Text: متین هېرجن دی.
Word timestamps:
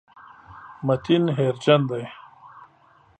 متین 0.85 1.23
هېرجن 1.37 1.81
دی. 1.89 2.03